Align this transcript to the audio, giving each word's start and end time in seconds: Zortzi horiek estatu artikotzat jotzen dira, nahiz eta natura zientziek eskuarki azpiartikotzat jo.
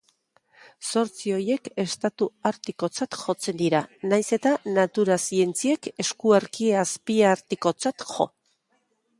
Zortzi 0.91 1.33
horiek 1.33 1.69
estatu 1.83 2.27
artikotzat 2.51 3.17
jotzen 3.25 3.59
dira, 3.61 3.81
nahiz 4.15 4.25
eta 4.39 4.55
natura 4.79 5.21
zientziek 5.29 5.91
eskuarki 6.05 6.75
azpiartikotzat 6.87 8.09
jo. 8.15 8.29